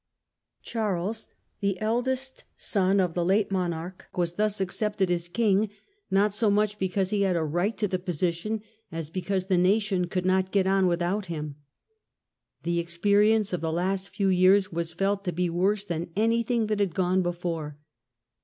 [0.63, 1.27] Charles,
[1.59, 5.69] the eldest son of the late monarch, was thus accepted as king,
[6.09, 10.07] not so much because he had a right to the position, as because the nation
[10.07, 11.55] could not character get on without him..
[12.63, 16.09] The experience of the of the last few years was felt to be worse than
[16.15, 17.77] any ^«»t°''a*»o° thing that had gone before.